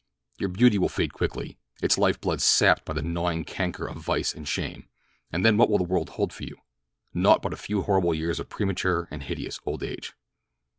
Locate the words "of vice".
3.85-4.33